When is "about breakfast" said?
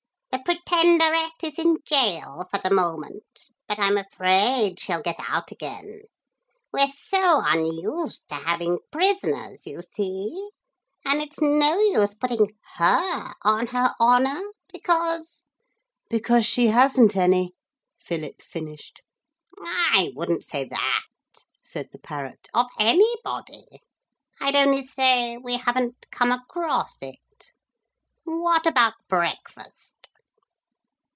28.65-29.97